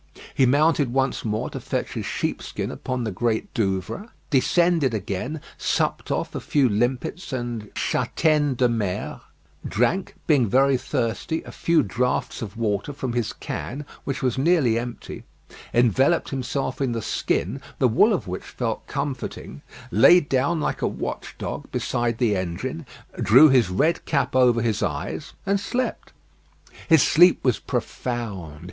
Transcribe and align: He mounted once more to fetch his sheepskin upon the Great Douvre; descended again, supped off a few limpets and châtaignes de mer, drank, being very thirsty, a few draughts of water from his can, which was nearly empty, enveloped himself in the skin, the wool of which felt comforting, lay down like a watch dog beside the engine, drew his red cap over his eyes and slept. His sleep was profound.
He 0.33 0.47
mounted 0.47 0.91
once 0.91 1.23
more 1.23 1.51
to 1.51 1.59
fetch 1.59 1.93
his 1.93 2.07
sheepskin 2.07 2.71
upon 2.71 3.03
the 3.03 3.11
Great 3.11 3.53
Douvre; 3.53 4.09
descended 4.31 4.95
again, 4.95 5.39
supped 5.59 6.09
off 6.09 6.33
a 6.33 6.39
few 6.39 6.67
limpets 6.67 7.31
and 7.31 7.71
châtaignes 7.75 8.57
de 8.57 8.67
mer, 8.67 9.21
drank, 9.63 10.15
being 10.25 10.47
very 10.49 10.75
thirsty, 10.75 11.43
a 11.43 11.51
few 11.51 11.83
draughts 11.83 12.41
of 12.41 12.57
water 12.57 12.93
from 12.93 13.13
his 13.13 13.31
can, 13.31 13.85
which 14.03 14.23
was 14.23 14.39
nearly 14.39 14.79
empty, 14.79 15.23
enveloped 15.71 16.29
himself 16.29 16.81
in 16.81 16.93
the 16.93 17.01
skin, 17.03 17.61
the 17.77 17.87
wool 17.87 18.11
of 18.11 18.27
which 18.27 18.41
felt 18.43 18.87
comforting, 18.87 19.61
lay 19.91 20.19
down 20.19 20.59
like 20.59 20.81
a 20.81 20.87
watch 20.87 21.35
dog 21.37 21.71
beside 21.71 22.17
the 22.17 22.35
engine, 22.35 22.87
drew 23.21 23.49
his 23.49 23.69
red 23.69 24.03
cap 24.05 24.35
over 24.35 24.63
his 24.63 24.81
eyes 24.81 25.33
and 25.45 25.59
slept. 25.59 26.11
His 26.89 27.03
sleep 27.03 27.41
was 27.43 27.59
profound. 27.59 28.59